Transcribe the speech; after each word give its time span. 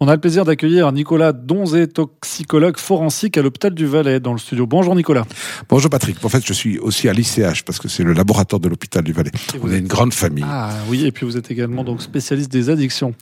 On 0.00 0.06
a 0.06 0.14
le 0.14 0.20
plaisir 0.20 0.44
d'accueillir 0.44 0.92
Nicolas 0.92 1.32
Donzé, 1.32 1.88
toxicologue 1.88 2.76
forensique 2.76 3.36
à 3.36 3.42
l'hôpital 3.42 3.74
du 3.74 3.84
Valais 3.84 4.20
dans 4.20 4.32
le 4.32 4.38
studio. 4.38 4.64
Bonjour 4.64 4.94
Nicolas. 4.94 5.24
Bonjour 5.68 5.90
Patrick. 5.90 6.24
En 6.24 6.28
fait, 6.28 6.46
je 6.46 6.52
suis 6.52 6.78
aussi 6.78 7.08
à 7.08 7.12
l'ICH 7.12 7.64
parce 7.64 7.80
que 7.80 7.88
c'est 7.88 8.04
le 8.04 8.12
laboratoire 8.12 8.60
de 8.60 8.68
l'hôpital 8.68 9.02
du 9.02 9.10
Valais. 9.10 9.32
Vous 9.60 9.66
avez 9.66 9.80
une 9.80 9.88
grande 9.88 10.14
famille. 10.14 10.44
Ah 10.46 10.70
oui, 10.88 11.04
et 11.04 11.10
puis 11.10 11.26
vous 11.26 11.36
êtes 11.36 11.50
également 11.50 11.82
donc 11.82 12.00
spécialiste 12.00 12.52
des 12.52 12.70
addictions. 12.70 13.12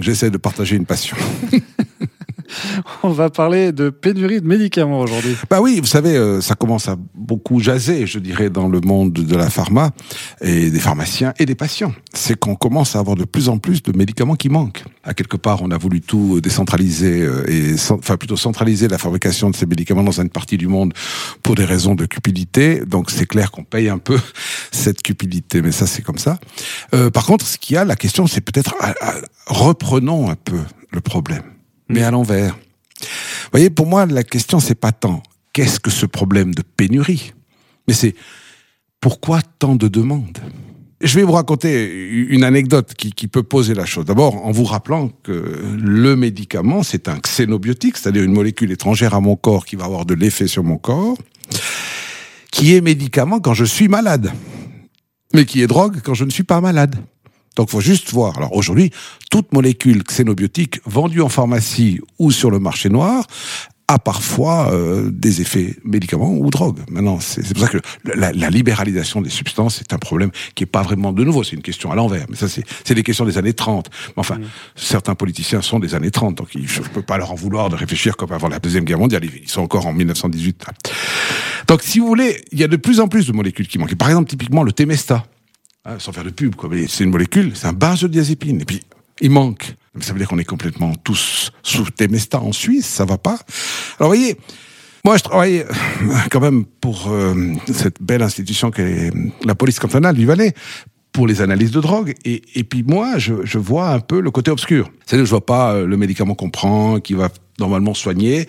J'essaie 0.00 0.30
de 0.30 0.38
partager 0.38 0.74
une 0.74 0.86
passion. 0.86 1.16
On 3.02 3.10
va 3.10 3.30
parler 3.30 3.72
de 3.72 3.90
pénurie 3.90 4.40
de 4.40 4.46
médicaments 4.46 5.00
aujourd'hui. 5.00 5.36
Bah 5.50 5.60
oui, 5.60 5.80
vous 5.80 5.86
savez, 5.86 6.16
euh, 6.16 6.40
ça 6.40 6.54
commence 6.54 6.88
à 6.88 6.96
beaucoup 7.14 7.60
jaser, 7.60 8.06
je 8.06 8.18
dirais, 8.18 8.50
dans 8.50 8.68
le 8.68 8.80
monde 8.80 9.12
de 9.12 9.36
la 9.36 9.50
pharma 9.50 9.90
et 10.40 10.70
des 10.70 10.80
pharmaciens 10.80 11.34
et 11.38 11.46
des 11.46 11.54
patients. 11.54 11.92
C'est 12.12 12.38
qu'on 12.38 12.54
commence 12.54 12.96
à 12.96 13.00
avoir 13.00 13.16
de 13.16 13.24
plus 13.24 13.48
en 13.48 13.58
plus 13.58 13.82
de 13.82 13.96
médicaments 13.96 14.36
qui 14.36 14.48
manquent. 14.48 14.84
À 15.04 15.14
quelque 15.14 15.36
part, 15.36 15.62
on 15.62 15.70
a 15.70 15.78
voulu 15.78 16.00
tout 16.00 16.40
décentraliser 16.40 17.22
euh, 17.22 17.50
et 17.50 17.74
enfin 17.90 18.16
plutôt 18.16 18.36
centraliser 18.36 18.88
la 18.88 18.98
fabrication 18.98 19.50
de 19.50 19.56
ces 19.56 19.66
médicaments 19.66 20.02
dans 20.02 20.20
une 20.20 20.30
partie 20.30 20.56
du 20.56 20.68
monde 20.68 20.92
pour 21.42 21.54
des 21.54 21.64
raisons 21.64 21.94
de 21.94 22.06
cupidité. 22.06 22.82
Donc 22.86 23.10
c'est 23.10 23.26
clair 23.26 23.50
qu'on 23.50 23.64
paye 23.64 23.88
un 23.88 23.98
peu 23.98 24.18
cette 24.70 25.02
cupidité, 25.02 25.62
mais 25.62 25.72
ça 25.72 25.86
c'est 25.86 26.02
comme 26.02 26.18
ça. 26.18 26.38
Euh, 26.94 27.10
par 27.10 27.26
contre, 27.26 27.46
ce 27.46 27.58
qu'il 27.58 27.74
y 27.74 27.76
a, 27.76 27.84
la 27.84 27.96
question, 27.96 28.26
c'est 28.26 28.40
peut-être 28.40 28.74
reprenons 29.46 30.30
un 30.30 30.36
peu 30.36 30.60
le 30.90 31.00
problème 31.00 31.42
mais 31.88 32.02
à 32.02 32.10
l'envers. 32.10 32.54
Vous 32.54 33.52
voyez, 33.52 33.70
pour 33.70 33.86
moi, 33.86 34.06
la 34.06 34.24
question, 34.24 34.60
c'est 34.60 34.74
pas 34.74 34.92
tant 34.92 35.22
qu'est-ce 35.52 35.80
que 35.80 35.90
ce 35.90 36.06
problème 36.06 36.54
de 36.54 36.62
pénurie, 36.62 37.32
mais 37.86 37.94
c'est 37.94 38.14
pourquoi 39.00 39.40
tant 39.58 39.74
de 39.74 39.88
demandes? 39.88 40.38
Je 41.00 41.14
vais 41.14 41.22
vous 41.22 41.32
raconter 41.32 42.08
une 42.28 42.42
anecdote 42.42 42.94
qui, 42.94 43.12
qui 43.12 43.28
peut 43.28 43.44
poser 43.44 43.74
la 43.74 43.86
chose. 43.86 44.04
D'abord, 44.04 44.44
en 44.44 44.50
vous 44.50 44.64
rappelant 44.64 45.10
que 45.22 45.32
le 45.80 46.16
médicament, 46.16 46.82
c'est 46.82 47.08
un 47.08 47.18
xénobiotique, 47.18 47.96
c'est-à-dire 47.96 48.24
une 48.24 48.32
molécule 48.32 48.72
étrangère 48.72 49.14
à 49.14 49.20
mon 49.20 49.36
corps 49.36 49.64
qui 49.64 49.76
va 49.76 49.84
avoir 49.84 50.06
de 50.06 50.14
l'effet 50.14 50.48
sur 50.48 50.64
mon 50.64 50.76
corps, 50.76 51.16
qui 52.50 52.74
est 52.74 52.80
médicament 52.80 53.38
quand 53.38 53.54
je 53.54 53.64
suis 53.64 53.86
malade, 53.86 54.32
mais 55.34 55.44
qui 55.44 55.62
est 55.62 55.68
drogue 55.68 56.00
quand 56.02 56.14
je 56.14 56.24
ne 56.24 56.30
suis 56.30 56.42
pas 56.42 56.60
malade. 56.60 56.96
Donc, 57.58 57.70
faut 57.70 57.80
juste 57.80 58.12
voir. 58.12 58.38
Alors 58.38 58.54
aujourd'hui, 58.54 58.92
toute 59.32 59.52
molécule 59.52 60.04
xénobiotique 60.04 60.80
vendue 60.86 61.20
en 61.20 61.28
pharmacie 61.28 62.00
ou 62.20 62.30
sur 62.30 62.52
le 62.52 62.60
marché 62.60 62.88
noir 62.88 63.26
a 63.88 63.98
parfois 63.98 64.70
euh, 64.72 65.10
des 65.10 65.40
effets 65.40 65.74
médicaments 65.82 66.30
ou 66.30 66.50
drogues. 66.50 66.78
Maintenant, 66.88 67.18
c'est 67.18 67.42
pour 67.54 67.64
ça 67.64 67.68
que 67.68 67.78
la, 68.04 68.32
la, 68.32 68.50
libéralisation 68.50 69.22
des 69.22 69.30
substances 69.30 69.80
est 69.80 69.92
un 69.92 69.98
problème 69.98 70.30
qui 70.54 70.62
est 70.62 70.66
pas 70.66 70.82
vraiment 70.82 71.12
de 71.12 71.24
nouveau. 71.24 71.42
C'est 71.42 71.56
une 71.56 71.62
question 71.62 71.90
à 71.90 71.96
l'envers. 71.96 72.26
Mais 72.28 72.36
ça, 72.36 72.46
c'est 72.48 72.94
des 72.94 73.02
questions 73.02 73.24
des 73.24 73.38
années 73.38 73.54
30. 73.54 73.90
Mais 74.08 74.12
enfin, 74.16 74.36
mmh. 74.36 74.44
certains 74.76 75.16
politiciens 75.16 75.62
sont 75.62 75.80
des 75.80 75.96
années 75.96 76.12
30, 76.12 76.36
donc 76.36 76.48
je 76.52 76.80
ne 76.80 76.86
peux 76.86 77.02
pas 77.02 77.18
leur 77.18 77.32
en 77.32 77.34
vouloir 77.34 77.70
de 77.70 77.76
réfléchir 77.76 78.16
comme 78.16 78.30
avant 78.30 78.48
la 78.48 78.60
deuxième 78.60 78.84
guerre 78.84 78.98
mondiale. 78.98 79.24
Ils 79.24 79.48
sont 79.48 79.62
encore 79.62 79.86
en 79.86 79.92
1918. 79.94 80.66
Donc, 81.66 81.82
si 81.82 81.98
vous 81.98 82.06
voulez, 82.06 82.44
il 82.52 82.60
y 82.60 82.64
a 82.64 82.68
de 82.68 82.76
plus 82.76 83.00
en 83.00 83.08
plus 83.08 83.26
de 83.26 83.32
molécules 83.32 83.66
qui 83.66 83.78
manquent. 83.78 83.96
Par 83.96 84.10
exemple, 84.10 84.28
typiquement 84.28 84.62
le 84.62 84.70
Temesta. 84.72 85.24
Hein, 85.84 85.96
sans 85.98 86.12
faire 86.12 86.24
de 86.24 86.30
pub, 86.30 86.54
quoi. 86.54 86.68
Mais 86.70 86.86
c'est 86.86 87.04
une 87.04 87.10
molécule, 87.10 87.52
c'est 87.54 87.66
un 87.66 87.72
benzodiazépine. 87.72 88.60
Et 88.60 88.64
puis, 88.64 88.82
il 89.20 89.30
manque. 89.30 89.74
Ça 90.00 90.12
veut 90.12 90.18
dire 90.18 90.28
qu'on 90.28 90.38
est 90.38 90.44
complètement 90.44 90.94
tous 90.94 91.50
sous 91.62 91.90
Temesta 91.90 92.40
en 92.40 92.52
Suisse, 92.52 92.86
ça 92.86 93.04
va 93.04 93.18
pas. 93.18 93.38
Alors, 93.98 94.10
voyez, 94.10 94.36
moi, 95.04 95.16
je 95.16 95.22
travaille 95.22 95.60
euh, 95.60 95.64
quand 96.30 96.40
même 96.40 96.64
pour 96.64 97.08
euh, 97.08 97.54
cette 97.72 98.02
belle 98.02 98.22
institution 98.22 98.70
qu'est 98.70 99.10
la 99.44 99.54
police 99.54 99.78
cantonale 99.78 100.14
du 100.14 100.26
Valais 100.26 100.52
pour 101.12 101.26
les 101.26 101.40
analyses 101.40 101.70
de 101.70 101.80
drogue. 101.80 102.14
Et, 102.24 102.42
et 102.54 102.64
puis 102.64 102.82
moi, 102.82 103.18
je, 103.18 103.34
je, 103.44 103.58
vois 103.58 103.90
un 103.90 104.00
peu 104.00 104.20
le 104.20 104.30
côté 104.30 104.50
obscur. 104.50 104.90
C'est-à-dire 105.04 105.22
que 105.22 105.26
je 105.26 105.30
vois 105.30 105.46
pas 105.46 105.72
euh, 105.72 105.86
le 105.86 105.96
médicament 105.96 106.34
qu'on 106.34 106.50
prend, 106.50 107.00
qui 107.00 107.14
va 107.14 107.28
normalement 107.58 107.94
soigner. 107.94 108.46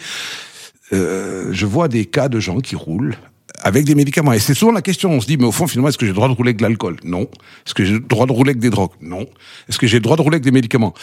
Euh, 0.94 1.50
je 1.52 1.66
vois 1.66 1.88
des 1.88 2.06
cas 2.06 2.30
de 2.30 2.40
gens 2.40 2.60
qui 2.60 2.76
roulent 2.76 3.16
avec 3.62 3.86
des 3.86 3.96
médicaments. 3.96 4.34
Et 4.34 4.40
c'est 4.40 4.54
souvent 4.54 4.72
la 4.72 4.82
question, 4.82 5.12
on 5.12 5.22
se 5.22 5.28
dit, 5.28 5.38
mais 5.38 5.46
au 5.46 5.52
fond, 5.52 5.68
finalement, 5.68 5.90
est-ce 5.90 5.98
que 5.98 6.06
j'ai 6.06 6.12
le 6.12 6.16
droit 6.16 6.28
de 6.28 6.34
rouler 6.34 6.50
avec 6.50 6.58
de 6.58 6.64
l'alcool? 6.64 6.98
Non. 7.04 7.30
Est-ce 7.66 7.74
que 7.74 7.86
j'ai 7.86 7.94
le 7.94 8.00
droit 8.00 8.26
de 8.26 8.32
rouler 8.32 8.52
avec 8.52 8.62
des 8.62 8.70
drogues? 8.70 8.92
Non. 9.02 9.28
Est-ce 9.68 9.78
que 9.78 9.88
j'ai 9.88 9.98
le 9.98 10.02
droit 10.02 10.16
de 10.16 10.22
rouler 10.22 10.36
avec 10.36 10.44
des 10.44 10.52
médicaments? 10.52 10.94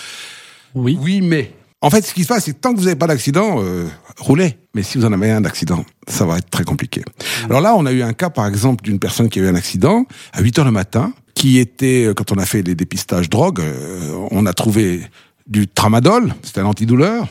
Oui. 0.74 0.98
Oui, 1.00 1.20
mais... 1.20 1.52
En 1.82 1.90
fait, 1.90 2.04
ce 2.04 2.14
qui 2.14 2.22
se 2.22 2.28
passe, 2.28 2.44
c'est 2.44 2.52
que 2.52 2.58
tant 2.58 2.72
que 2.72 2.78
vous 2.78 2.84
n'avez 2.84 2.96
pas 2.96 3.06
d'accident, 3.06 3.62
euh, 3.62 3.86
roulez. 4.18 4.56
Mais 4.74 4.82
si 4.82 4.96
vous 4.96 5.04
en 5.04 5.12
avez 5.12 5.30
un 5.30 5.42
d'accident, 5.42 5.84
ça 6.08 6.24
va 6.24 6.38
être 6.38 6.48
très 6.48 6.64
compliqué. 6.64 7.00
Mmh. 7.02 7.44
Alors 7.50 7.60
là, 7.60 7.74
on 7.76 7.84
a 7.84 7.92
eu 7.92 8.02
un 8.02 8.14
cas, 8.14 8.30
par 8.30 8.46
exemple, 8.46 8.82
d'une 8.82 8.98
personne 8.98 9.28
qui 9.28 9.40
a 9.40 9.42
eu 9.42 9.48
un 9.48 9.54
accident 9.54 10.06
à 10.32 10.40
8 10.40 10.58
heures 10.58 10.64
le 10.64 10.70
matin, 10.70 11.12
qui 11.34 11.58
était, 11.58 12.06
euh, 12.06 12.14
quand 12.14 12.32
on 12.32 12.38
a 12.38 12.46
fait 12.46 12.62
les 12.62 12.74
dépistages 12.74 13.28
drogue, 13.28 13.60
euh, 13.60 14.26
on 14.30 14.46
a 14.46 14.54
trouvé 14.54 15.02
du 15.46 15.68
tramadol, 15.68 16.34
c'est 16.42 16.58
un 16.58 16.64
antidouleur, 16.64 17.28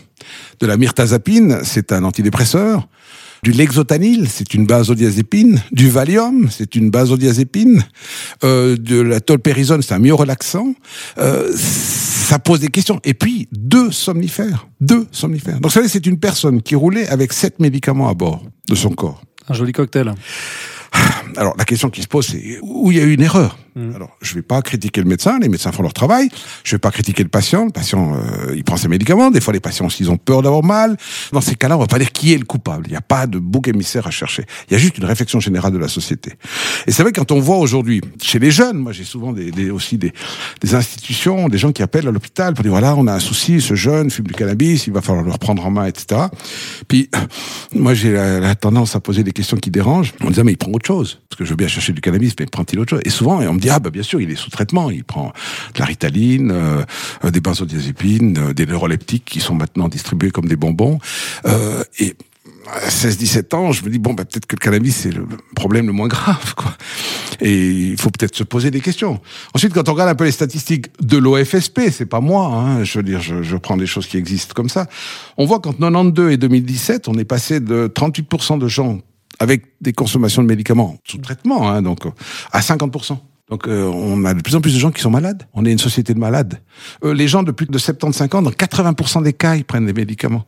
de 0.60 0.68
la 0.68 0.78
myrtazapine, 0.78 1.60
c'est 1.64 1.92
un 1.92 2.04
antidépresseur, 2.04 2.88
du 3.44 3.52
lexotanil, 3.52 4.28
c'est 4.30 4.54
une 4.54 4.66
benzodiazépine, 4.66 5.62
du 5.72 5.90
Valium, 5.90 6.50
c'est 6.50 6.76
une 6.76 6.90
benzodiazépine, 6.90 7.86
euh, 8.44 8.76
de 8.78 9.00
la 9.00 9.20
tolpérisone, 9.20 9.82
c'est 9.82 9.94
un 9.94 10.00
myorelaxant. 10.00 10.74
Euh, 11.18 11.52
ça 11.56 12.40
pose 12.40 12.60
des 12.60 12.70
questions. 12.70 13.00
Et 13.04 13.14
puis, 13.14 13.48
deux 13.52 13.92
somnifères. 13.92 14.68
Deux 14.82 15.08
somnifères. 15.12 15.56
Donc, 15.56 15.66
vous 15.66 15.70
savez, 15.70 15.88
c'est 15.88 16.06
une 16.06 16.18
personne 16.18 16.62
qui 16.62 16.76
roulait 16.76 17.08
avec 17.08 17.34
sept 17.34 17.60
médicaments 17.60 18.10
à 18.10 18.14
bord 18.14 18.44
de 18.68 18.76
son 18.76 18.90
corps. 18.90 19.22
Un 19.48 19.54
joli 19.54 19.72
cocktail. 19.72 20.14
Alors, 21.38 21.56
la 21.58 21.66
question 21.66 21.90
qui 21.90 22.02
se 22.02 22.08
pose, 22.08 22.28
c'est 22.28 22.60
où 22.62 22.92
il 22.92 22.98
y 22.98 23.02
a 23.02 23.04
eu 23.04 23.14
une 23.14 23.22
erreur? 23.22 23.58
Mm. 23.76 23.96
Alors, 23.96 24.18
je 24.22 24.36
vais 24.36 24.42
pas 24.42 24.62
critiquer 24.62 25.02
le 25.02 25.08
médecin, 25.08 25.40
les 25.40 25.50
médecins 25.50 25.72
font 25.72 25.84
leur 25.84 25.94
travail. 25.94 26.30
Je 26.64 26.72
vais 26.76 26.80
pas 26.80 26.92
critiquer 26.92 27.24
le 27.24 27.30
patient. 27.30 27.66
Le 27.66 27.72
patient, 27.72 28.16
euh, 28.16 28.54
il 28.56 28.64
prend 28.64 28.78
ses 28.78 28.88
médicaments. 28.88 29.32
Des 29.32 29.42
fois, 29.42 29.54
les 29.54 29.60
patients, 29.60 29.90
s'ils 29.90 30.10
ont 30.10 30.18
peur 30.18 30.42
d'avoir 30.42 30.64
mal. 30.64 30.98
Dans 31.32 31.42
ces 31.42 31.56
cas-là, 31.56 31.78
on 31.78 31.82
va 31.82 31.88
pas 31.88 32.00
dire 32.00 32.12
qui 32.12 32.34
est 32.34 32.38
le 32.38 32.46
coupable. 32.46 32.86
Il 32.88 32.92
n'y 32.92 32.98
a 32.98 33.02
pas 33.02 33.28
de 33.28 33.40
bouc 33.40 33.68
émissaire 33.68 34.08
à 34.08 34.12
chercher. 34.12 34.46
Il 34.70 34.74
y 34.74 34.76
a 34.76 34.80
juste 34.80 34.98
une 34.98 35.06
réflexion 35.06 35.40
générale 35.40 35.74
de 35.74 35.78
la 35.78 35.88
société. 35.88 36.34
Et 36.88 36.92
c'est 36.92 37.04
vrai 37.04 37.12
quand 37.12 37.32
on 37.32 37.40
voit 37.40 37.58
aujourd'hui 37.58 38.02
chez 38.22 38.40
les 38.40 38.52
jeunes, 38.52 38.78
moi 38.78 38.92
j'ai 38.92 39.04
souvent 39.04 39.34
des, 39.34 39.52
des, 39.52 39.70
aussi 39.70 39.98
des, 39.98 40.14
des 40.62 40.76
institutions, 40.76 41.50
des 41.50 41.58
gens 41.58 41.72
qui 41.72 41.84
appellent 41.84 42.08
à 42.08 42.12
l'hôpital 42.12 42.54
pour 42.54 42.64
dire 42.64 42.72
voilà, 42.72 42.96
on 42.96 43.08
a 43.08 43.14
un 43.14 43.20
souci, 43.20 43.62
ce 43.62 43.76
jeune 43.76 44.10
fume 44.10 44.28
du 44.28 44.34
cannabis, 44.34 44.88
il 44.88 44.94
va 44.94 45.02
falloir 45.02 45.24
le 45.24 45.32
reprendre 45.32 45.66
en 45.66 45.72
main, 45.72 45.86
etc. 45.86 46.22
Puis 46.88 47.10
moi 47.74 47.94
j'ai 47.94 48.14
la, 48.14 48.56
tendance 48.56 48.96
à 48.96 49.00
poser 49.00 49.24
des 49.24 49.32
questions 49.32 49.58
qui 49.58 49.72
dérangent. 49.72 50.14
On 50.22 50.30
disant 50.30 50.44
mais 50.44 50.54
il 50.54 50.58
prend 50.58 50.72
autre 50.72 50.88
chose 50.88 51.20
parce 51.30 51.40
que 51.40 51.46
je 51.46 51.50
veux 51.52 51.56
bien 51.56 51.68
chercher 51.68 51.94
du 51.94 52.02
cannabis, 52.02 52.34
mais 52.40 52.46
prend-il 52.46 52.80
autre 52.80 52.92
chose? 52.92 53.02
Et 53.04 53.10
souvent 53.10 53.40
on 53.40 53.54
me 53.54 53.60
dit 53.60 53.65
ah 53.70 53.80
bah 53.80 53.90
bien 53.90 54.04
sûr 54.04 54.22
il 54.22 54.32
est 54.32 54.36
sous 54.36 54.50
traitement, 54.50 54.90
il 54.90 55.04
prend 55.04 55.34
de 55.74 55.80
la 55.80 55.86
ritaline, 55.86 56.52
euh, 56.52 57.32
des 57.32 57.42
benzodiazépines, 57.42 58.38
euh, 58.38 58.54
des 58.54 58.66
neuroleptiques 58.66 59.26
qui 59.26 59.40
sont 59.40 59.56
maintenant 59.56 59.88
distribués 59.88 60.32
comme 60.32 60.48
des 60.48 60.56
bonbons. 60.56 61.00
Euh, 61.46 61.84
et 62.00 62.16
à 62.68 62.90
16-17 62.90 63.56
ans, 63.56 63.72
je 63.72 63.84
me 63.84 63.90
dis 63.90 64.00
bon 64.00 64.14
bah 64.14 64.26
peut-être 64.26 64.46
que 64.46 64.56
le 64.56 64.60
cannabis 64.60 64.96
c'est 64.96 65.12
le 65.12 65.28
problème 65.56 65.88
le 65.88 65.94
moins 65.94 66.08
grave 66.08 66.56
quoi. 66.56 66.76
Et 67.42 67.70
il 67.92 67.98
faut 67.98 68.10
peut-être 68.12 68.36
se 68.36 68.44
poser 68.44 68.72
des 68.72 68.80
questions. 68.82 69.20
Ensuite, 69.54 69.74
quand 69.74 69.90
on 69.90 69.94
regarde 69.94 70.10
un 70.10 70.16
peu 70.16 70.24
les 70.24 70.32
statistiques 70.32 70.88
de 71.02 71.18
l'OFSP, 71.18 71.82
c'est 71.92 72.06
pas 72.06 72.22
moi, 72.22 72.48
hein, 72.48 72.84
je 72.84 73.00
veux 73.00 73.04
dire, 73.04 73.22
je, 73.22 73.44
je, 73.44 73.58
prends 73.58 73.76
des 73.76 73.88
choses 73.88 74.08
qui 74.08 74.18
existent 74.18 74.54
comme 74.54 74.70
ça. 74.70 74.88
On 75.36 75.46
voit 75.46 75.60
qu'entre 75.60 75.80
92 75.80 76.32
et 76.32 76.38
2017, 76.38 77.10
on 77.10 77.16
est 77.16 77.26
passé 77.26 77.60
de 77.60 77.92
38% 77.94 78.58
de 78.58 78.68
gens 78.70 79.02
avec 79.40 79.64
des 79.82 79.94
consommations 79.94 80.42
de 80.42 80.48
médicaments 80.48 80.98
sous 81.04 81.18
traitement, 81.18 81.70
hein, 81.70 81.82
donc 81.82 82.06
à 82.52 82.62
50%. 82.62 83.18
Donc 83.50 83.68
euh, 83.68 83.84
on 83.84 84.26
a 84.26 84.34
de 84.34 84.42
plus 84.42 84.56
en 84.56 84.62
plus 84.62 84.74
de 84.74 84.80
gens 84.80 84.92
qui 84.92 85.02
sont 85.02 85.12
malades. 85.12 85.44
On 85.54 85.66
est 85.66 85.72
une 85.72 85.80
société 85.80 86.14
de 86.14 86.20
malades. 86.20 86.62
Euh, 87.04 87.14
les 87.14 87.28
gens 87.28 87.44
de 87.44 87.52
plus 87.52 87.68
de 87.68 87.78
75 87.78 88.34
ans, 88.34 88.42
dans 88.42 88.50
80% 88.50 89.24
des 89.24 89.34
cas, 89.34 89.56
ils 89.56 89.66
prennent 89.66 89.86
des 89.86 89.94
médicaments. 89.94 90.46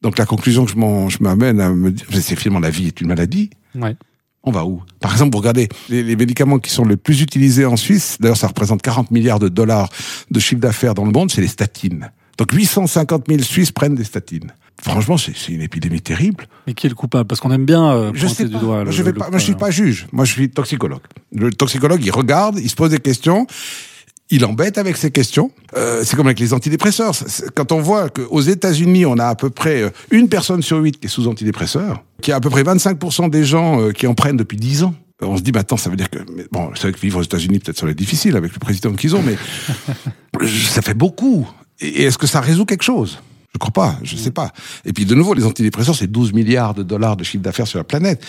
Donc 0.00 0.18
la 0.18 0.26
conclusion 0.26 0.64
que 0.64 0.72
je 0.72 1.22
m'amène 1.22 1.60
à 1.60 1.70
me 1.70 1.90
dire, 1.90 2.06
c'est 2.12 2.36
finalement 2.36 2.60
la 2.60 2.70
vie 2.70 2.86
est 2.86 3.00
une 3.00 3.08
maladie. 3.08 3.50
Ouais. 3.74 3.96
On 4.42 4.50
va 4.50 4.64
où? 4.66 4.82
Par 5.00 5.12
exemple, 5.12 5.32
vous 5.32 5.38
regardez 5.38 5.68
les, 5.88 6.02
les, 6.02 6.16
médicaments 6.16 6.58
qui 6.58 6.70
sont 6.70 6.84
les 6.84 6.98
plus 6.98 7.22
utilisés 7.22 7.64
en 7.64 7.76
Suisse. 7.76 8.18
D'ailleurs, 8.20 8.36
ça 8.36 8.48
représente 8.48 8.82
40 8.82 9.10
milliards 9.10 9.38
de 9.38 9.48
dollars 9.48 9.88
de 10.30 10.38
chiffre 10.38 10.60
d'affaires 10.60 10.92
dans 10.92 11.06
le 11.06 11.12
monde. 11.12 11.30
C'est 11.30 11.40
les 11.40 11.48
statines. 11.48 12.10
Donc 12.36 12.52
850 12.52 13.24
000 13.28 13.42
Suisses 13.42 13.72
prennent 13.72 13.94
des 13.94 14.04
statines. 14.04 14.52
Franchement, 14.82 15.16
c'est 15.16 15.48
une 15.48 15.62
épidémie 15.62 16.00
terrible. 16.00 16.46
Mais 16.66 16.74
qui 16.74 16.86
est 16.86 16.90
le 16.90 16.96
coupable? 16.96 17.26
Parce 17.26 17.40
qu'on 17.40 17.52
aime 17.52 17.64
bien 17.64 17.90
euh, 17.92 18.10
je 18.14 18.26
sais 18.26 18.44
du 18.44 18.56
doigt. 18.56 18.84
Le, 18.84 18.90
je 18.90 19.02
je 19.02 19.38
suis 19.38 19.54
pas 19.54 19.70
juge. 19.70 20.06
Moi, 20.12 20.24
je 20.24 20.32
suis 20.32 20.50
toxicologue. 20.50 21.00
Le 21.32 21.50
toxicologue, 21.50 22.04
il 22.04 22.10
regarde, 22.10 22.58
il 22.58 22.68
se 22.68 22.76
pose 22.76 22.90
des 22.90 22.98
questions. 22.98 23.46
Il 24.30 24.44
embête 24.46 24.78
avec 24.78 24.96
ces 24.96 25.10
questions. 25.10 25.50
Euh, 25.76 26.02
c'est 26.04 26.16
comme 26.16 26.26
avec 26.26 26.40
les 26.40 26.54
antidépresseurs. 26.54 27.14
Quand 27.54 27.72
on 27.72 27.80
voit 27.80 28.08
qu'aux 28.08 28.40
États-Unis, 28.40 29.04
on 29.04 29.18
a 29.18 29.26
à 29.26 29.34
peu 29.34 29.50
près 29.50 29.82
euh, 29.82 29.90
une 30.10 30.28
personne 30.28 30.62
sur 30.62 30.78
huit 30.78 30.98
qui 30.98 31.06
est 31.06 31.10
sous 31.10 31.28
antidépresseur, 31.28 32.02
qu'il 32.22 32.30
y 32.30 32.32
a 32.32 32.36
à 32.36 32.40
peu 32.40 32.48
près 32.50 32.62
25% 32.62 33.28
des 33.28 33.44
gens 33.44 33.80
euh, 33.80 33.92
qui 33.92 34.06
en 34.06 34.14
prennent 34.14 34.38
depuis 34.38 34.56
10 34.56 34.84
ans. 34.84 34.94
On 35.20 35.36
se 35.36 35.42
dit, 35.42 35.52
maintenant, 35.52 35.76
ça 35.76 35.90
veut 35.90 35.96
dire 35.96 36.10
que, 36.10 36.18
bon, 36.50 36.70
c'est 36.74 36.82
vrai 36.82 36.92
que 36.92 36.98
vivre 36.98 37.20
aux 37.20 37.22
États-Unis, 37.22 37.58
peut-être 37.58 37.78
ça 37.78 37.86
va 37.86 37.92
être 37.92 37.98
difficile 37.98 38.36
avec 38.36 38.52
le 38.52 38.58
président 38.58 38.92
qu'ils 38.94 39.14
ont, 39.14 39.22
mais 39.22 39.36
ça 40.68 40.82
fait 40.82 40.94
beaucoup. 40.94 41.48
Et 41.80 42.04
est-ce 42.04 42.18
que 42.18 42.26
ça 42.26 42.40
résout 42.40 42.64
quelque 42.64 42.82
chose? 42.82 43.20
Je 43.54 43.58
crois 43.58 43.72
pas, 43.72 43.98
je 44.02 44.16
sais 44.16 44.32
pas. 44.32 44.52
Et 44.84 44.92
puis 44.92 45.04
de 45.04 45.14
nouveau, 45.14 45.32
les 45.32 45.44
antidépresseurs, 45.44 45.94
c'est 45.94 46.10
12 46.10 46.32
milliards 46.32 46.74
de 46.74 46.82
dollars 46.82 47.16
de 47.16 47.22
chiffre 47.22 47.42
d'affaires 47.42 47.68
sur 47.68 47.78
la 47.78 47.84
planète. 47.84 48.24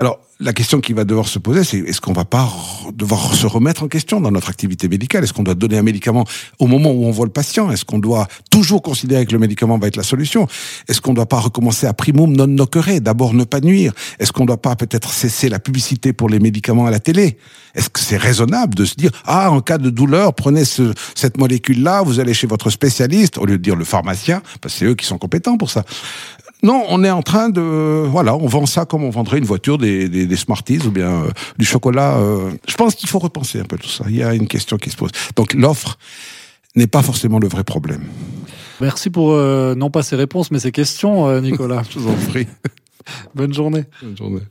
Alors, 0.00 0.20
la 0.38 0.52
question 0.52 0.80
qui 0.80 0.92
va 0.92 1.04
devoir 1.04 1.26
se 1.26 1.40
poser, 1.40 1.64
c'est 1.64 1.78
est-ce 1.78 2.00
qu'on 2.00 2.12
va 2.12 2.24
pas 2.24 2.48
devoir 2.94 3.34
se 3.34 3.48
remettre 3.48 3.82
en 3.82 3.88
question 3.88 4.20
dans 4.20 4.30
notre 4.30 4.48
activité 4.48 4.88
médicale? 4.88 5.24
Est-ce 5.24 5.32
qu'on 5.32 5.42
doit 5.42 5.56
donner 5.56 5.76
un 5.76 5.82
médicament 5.82 6.24
au 6.60 6.68
moment 6.68 6.92
où 6.92 7.04
on 7.06 7.10
voit 7.10 7.26
le 7.26 7.32
patient? 7.32 7.72
Est-ce 7.72 7.84
qu'on 7.84 7.98
doit 7.98 8.28
toujours 8.48 8.80
considérer 8.80 9.26
que 9.26 9.32
le 9.32 9.40
médicament 9.40 9.76
va 9.76 9.88
être 9.88 9.96
la 9.96 10.04
solution? 10.04 10.46
Est-ce 10.86 11.00
qu'on 11.00 11.10
ne 11.10 11.16
doit 11.16 11.26
pas 11.26 11.40
recommencer 11.40 11.88
à 11.88 11.94
primum 11.94 12.32
non 12.32 12.46
nocere 12.46 13.00
D'abord 13.00 13.34
ne 13.34 13.42
pas 13.42 13.58
nuire? 13.58 13.92
Est-ce 14.20 14.30
qu'on 14.30 14.44
ne 14.44 14.46
doit 14.46 14.62
pas 14.62 14.76
peut-être 14.76 15.12
cesser 15.12 15.48
la 15.48 15.58
publicité 15.58 16.12
pour 16.12 16.28
les 16.28 16.38
médicaments 16.38 16.86
à 16.86 16.92
la 16.92 17.00
télé? 17.00 17.36
Est-ce 17.74 17.90
que 17.90 17.98
c'est 17.98 18.16
raisonnable 18.16 18.76
de 18.76 18.84
se 18.84 18.94
dire 18.94 19.10
ah 19.24 19.50
en 19.50 19.60
cas 19.60 19.78
de 19.78 19.90
douleur 19.90 20.34
prenez 20.34 20.64
ce, 20.64 20.92
cette 21.16 21.36
molécule 21.36 21.82
là, 21.82 22.02
vous 22.02 22.20
allez 22.20 22.34
chez 22.34 22.46
votre 22.46 22.70
spécialiste 22.70 23.38
au 23.38 23.46
lieu 23.46 23.58
de 23.58 23.62
dire 23.62 23.76
le 23.76 23.84
pharmacien 23.84 24.42
parce 24.60 24.74
que 24.74 24.78
c'est 24.78 24.84
eux 24.86 24.94
qui 24.94 25.06
sont 25.06 25.18
compétents 25.18 25.58
pour 25.58 25.70
ça. 25.70 25.84
Non, 26.62 26.84
on 26.88 27.04
est 27.04 27.10
en 27.10 27.22
train 27.22 27.50
de, 27.50 27.60
voilà, 28.06 28.34
on 28.34 28.46
vend 28.46 28.66
ça 28.66 28.84
comme 28.84 29.04
on 29.04 29.10
vendrait 29.10 29.38
une 29.38 29.44
voiture, 29.44 29.78
des, 29.78 30.08
des, 30.08 30.26
des 30.26 30.36
Smarties 30.36 30.80
ou 30.86 30.90
bien 30.90 31.10
euh, 31.10 31.30
du 31.56 31.64
chocolat. 31.64 32.16
Euh. 32.18 32.50
je 32.66 32.74
pense 32.74 32.94
qu'il 32.94 33.08
faut 33.08 33.20
repenser 33.20 33.60
un 33.60 33.64
peu 33.64 33.78
tout 33.78 33.88
ça. 33.88 34.04
Il 34.08 34.16
y 34.16 34.22
a 34.22 34.34
une 34.34 34.48
question 34.48 34.76
qui 34.76 34.90
se 34.90 34.96
pose. 34.96 35.10
Donc 35.36 35.54
l'offre 35.54 35.98
n'est 36.74 36.88
pas 36.88 37.02
forcément 37.02 37.38
le 37.38 37.48
vrai 37.48 37.62
problème. 37.62 38.02
Merci 38.80 39.10
pour 39.10 39.32
euh, 39.32 39.74
non 39.74 39.90
pas 39.90 40.02
ces 40.02 40.16
réponses 40.16 40.50
mais 40.50 40.58
ces 40.58 40.72
questions, 40.72 41.40
Nicolas. 41.40 41.82
je 41.90 41.98
vous 42.00 42.10
en 42.10 42.16
prie. 42.30 42.48
Bonne 43.34 43.54
journée. 43.54 43.84
Bonne 44.02 44.16
journée. 44.16 44.42